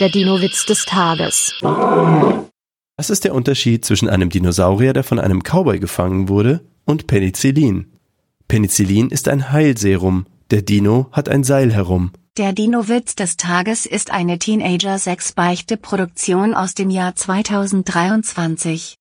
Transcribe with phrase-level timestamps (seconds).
[0.00, 1.54] Der Dino-Witz des Tages.
[2.96, 7.92] Was ist der Unterschied zwischen einem Dinosaurier, der von einem Cowboy gefangen wurde, und Penicillin?
[8.48, 12.10] Penicillin ist ein Heilserum, der Dino hat ein Seil herum.
[12.36, 18.92] Der Dino-Witz des Tages ist eine Teenager-6-Beichte-Produktion aus dem Jahr 2023.